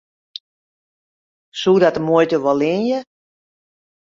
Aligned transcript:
Soe 1.59 1.79
dat 1.83 1.95
de 1.97 2.01
muoite 2.09 2.37
wol 2.43 2.59
leanje? 2.61 2.99